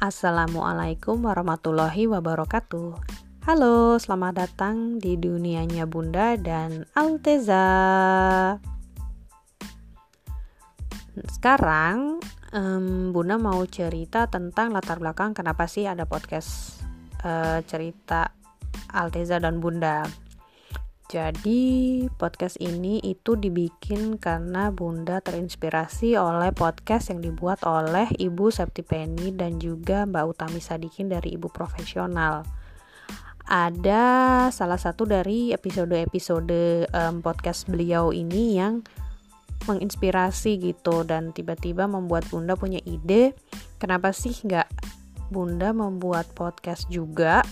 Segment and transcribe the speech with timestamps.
[0.00, 2.96] Assalamualaikum warahmatullahi wabarakatuh.
[3.44, 7.68] Halo, selamat datang di dunianya Bunda dan Alteza.
[11.28, 12.16] Sekarang
[12.48, 16.80] um, Bunda mau cerita tentang latar belakang kenapa sih ada podcast
[17.20, 18.32] uh, cerita
[18.96, 20.08] Alteza dan Bunda.
[21.10, 28.86] Jadi podcast ini itu dibikin karena Bunda terinspirasi oleh podcast yang dibuat oleh Ibu Septi
[28.86, 32.46] Penny dan juga Mbak Utami Sadikin dari Ibu Profesional.
[33.42, 34.06] Ada
[34.54, 38.86] salah satu dari episode-episode um, podcast beliau ini yang
[39.66, 43.34] menginspirasi gitu dan tiba-tiba membuat Bunda punya ide
[43.82, 44.70] kenapa sih nggak
[45.34, 47.42] Bunda membuat podcast juga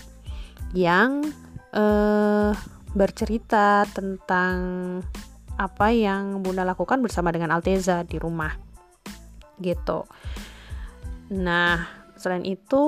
[0.71, 1.27] yang
[1.75, 2.55] uh,
[2.93, 4.57] bercerita tentang
[5.59, 8.55] apa yang Bunda lakukan bersama dengan Alteza di rumah.
[9.59, 10.07] Gitu.
[11.35, 11.83] Nah,
[12.15, 12.83] selain itu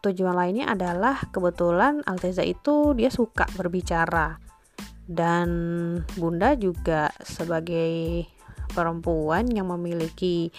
[0.00, 4.40] tujuan lainnya adalah kebetulan Alteza itu dia suka berbicara
[5.08, 5.48] dan
[6.16, 8.24] Bunda juga sebagai
[8.72, 10.52] perempuan yang memiliki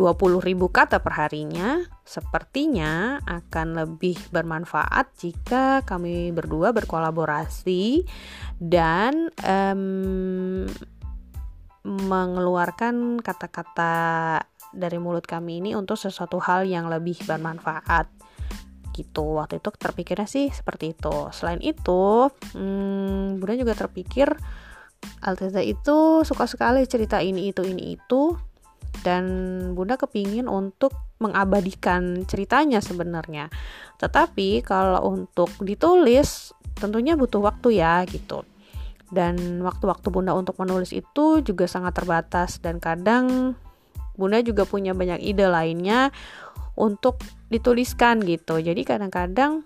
[0.00, 8.02] 20.000 kata perharinya sepertinya akan lebih bermanfaat jika kami berdua berkolaborasi
[8.56, 10.64] dan um,
[11.82, 13.94] mengeluarkan kata-kata
[14.72, 18.08] dari mulut kami ini untuk sesuatu hal yang lebih bermanfaat.
[18.92, 21.28] Gitu waktu itu terpikirnya sih seperti itu.
[21.34, 24.32] Selain itu hmm, Bunda juga terpikir
[25.22, 28.38] Alteza itu suka sekali cerita ini itu ini itu
[29.00, 29.24] dan
[29.72, 33.48] Bunda kepingin untuk mengabadikan ceritanya sebenarnya.
[33.96, 38.44] Tetapi kalau untuk ditulis tentunya butuh waktu ya gitu.
[39.12, 43.56] Dan waktu-waktu Bunda untuk menulis itu juga sangat terbatas dan kadang
[44.16, 46.12] Bunda juga punya banyak ide lainnya
[46.76, 47.20] untuk
[47.52, 48.60] dituliskan gitu.
[48.60, 49.64] Jadi kadang-kadang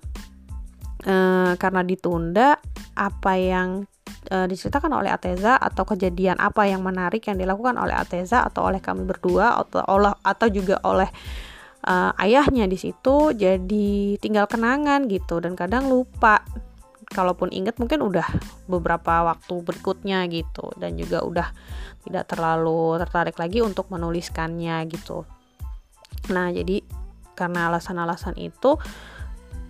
[1.07, 2.59] eh, karena ditunda
[2.99, 3.87] apa yang
[4.27, 8.83] e, diceritakan oleh Ateza atau kejadian apa yang menarik yang dilakukan oleh Ateza atau oleh
[8.83, 11.09] kami berdua atau oleh atau juga oleh
[11.83, 16.43] e, ayahnya di situ jadi tinggal kenangan gitu dan kadang lupa.
[17.07, 18.27] Kalaupun ingat mungkin udah
[18.67, 21.49] beberapa waktu berikutnya gitu dan juga udah
[22.03, 25.23] tidak terlalu tertarik lagi untuk menuliskannya gitu.
[26.35, 26.83] Nah jadi
[27.39, 28.75] karena alasan-alasan itu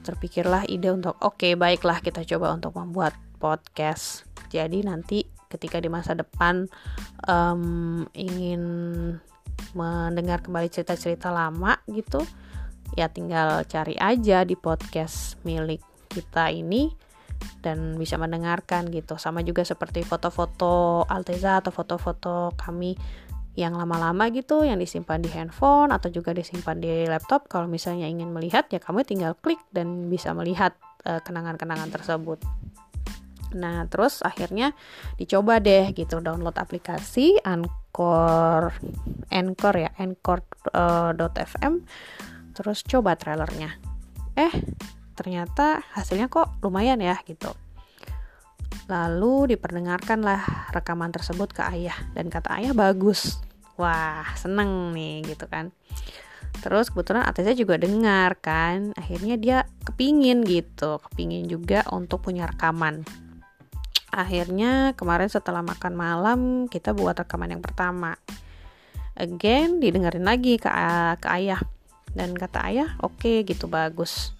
[0.06, 3.12] terpikirlah ide untuk oke okay, baiklah kita coba untuk membuat
[3.42, 4.22] podcast
[4.56, 6.66] jadi nanti ketika di masa depan
[7.28, 8.62] um, ingin
[9.76, 12.24] mendengar kembali cerita-cerita lama gitu
[12.94, 16.92] ya tinggal cari aja di podcast milik kita ini
[17.60, 19.18] dan bisa mendengarkan gitu.
[19.20, 22.96] Sama juga seperti foto-foto Alteza atau foto-foto kami
[23.56, 27.48] yang lama-lama gitu yang disimpan di handphone atau juga disimpan di laptop.
[27.48, 30.76] Kalau misalnya ingin melihat ya kamu tinggal klik dan bisa melihat
[31.08, 32.38] eh, kenangan-kenangan uh, tersebut
[33.54, 34.74] Nah, terus akhirnya
[35.14, 38.74] dicoba deh gitu download aplikasi Anchor
[39.30, 41.82] Anchor ya, anchor.fm uh,
[42.56, 43.78] terus coba trailernya.
[44.34, 44.52] Eh,
[45.14, 47.52] ternyata hasilnya kok lumayan ya gitu.
[48.86, 53.42] Lalu diperdengarkanlah rekaman tersebut ke ayah dan kata ayah bagus.
[53.76, 55.74] Wah, seneng nih gitu kan.
[56.64, 63.04] Terus kebetulan Ateza juga dengar kan, akhirnya dia kepingin gitu, kepingin juga untuk punya rekaman
[64.16, 66.40] akhirnya kemarin setelah makan malam
[66.72, 68.16] kita buat rekaman yang pertama.
[69.12, 70.68] Again didengerin lagi ke,
[71.20, 71.60] ke ayah.
[72.16, 74.32] Dan kata ayah oke okay, gitu bagus.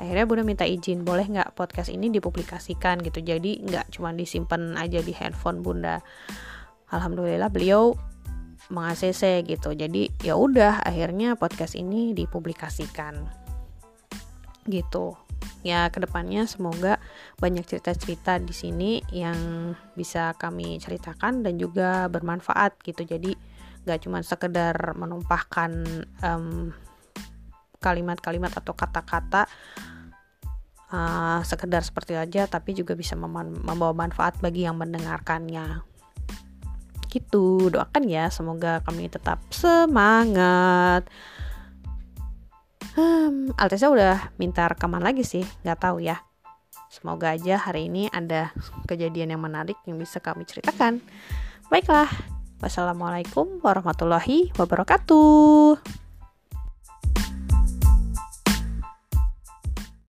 [0.00, 3.04] Akhirnya bunda minta izin boleh nggak podcast ini dipublikasikan?
[3.04, 3.20] Gitu.
[3.20, 6.00] Jadi nggak cuma disimpan aja di handphone bunda.
[6.88, 7.92] Alhamdulillah beliau
[8.72, 9.76] mengacc gitu.
[9.76, 13.28] Jadi ya udah akhirnya podcast ini dipublikasikan.
[14.64, 15.16] Gitu.
[15.60, 17.01] Ya ke depannya semoga
[17.42, 23.02] banyak cerita-cerita di sini yang bisa kami ceritakan dan juga bermanfaat gitu.
[23.02, 23.34] Jadi
[23.82, 25.70] gak cuma sekedar menumpahkan
[26.22, 26.78] kalimat
[27.82, 29.50] kalimat-kalimat atau kata-kata
[30.94, 35.82] uh, sekedar seperti aja tapi juga bisa membawa manfaat bagi yang mendengarkannya.
[37.10, 37.74] Gitu.
[37.74, 41.10] Doakan ya semoga kami tetap semangat.
[42.94, 46.22] Hmm, Altesa udah minta rekaman lagi sih nggak tahu ya
[46.92, 48.52] semoga aja hari ini ada
[48.84, 51.00] kejadian yang menarik yang bisa kami ceritakan.
[51.72, 52.12] Baiklah
[52.60, 56.01] wassalamualaikum warahmatullahi wabarakatuh